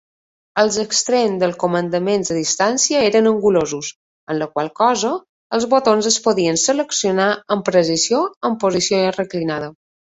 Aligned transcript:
Els 0.59 0.77
extrems 0.83 1.35
dels 1.43 1.59
comandaments 1.63 2.31
a 2.35 2.37
distància 2.37 3.03
eren 3.11 3.29
angulosos, 3.33 3.93
amb 4.35 4.39
la 4.43 4.49
qual 4.57 4.73
cosa 4.81 5.15
els 5.59 5.71
botons 5.77 6.11
es 6.15 6.21
podien 6.29 6.61
seleccionar 6.67 7.33
amb 7.57 7.71
precisió 7.73 8.27
en 8.51 8.63
posició 8.69 9.09
reclinada. 9.23 9.75